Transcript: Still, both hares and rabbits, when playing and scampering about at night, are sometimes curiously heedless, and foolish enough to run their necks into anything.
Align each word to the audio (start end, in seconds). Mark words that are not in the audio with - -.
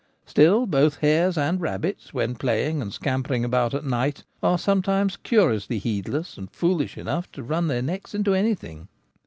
Still, 0.25 0.65
both 0.65 0.97
hares 1.01 1.37
and 1.37 1.61
rabbits, 1.61 2.11
when 2.11 2.33
playing 2.33 2.81
and 2.81 2.91
scampering 2.91 3.45
about 3.45 3.75
at 3.75 3.85
night, 3.85 4.23
are 4.41 4.57
sometimes 4.57 5.15
curiously 5.15 5.77
heedless, 5.77 6.39
and 6.39 6.49
foolish 6.49 6.97
enough 6.97 7.31
to 7.33 7.43
run 7.43 7.67
their 7.67 7.83
necks 7.83 8.15
into 8.15 8.33
anything. 8.33 8.87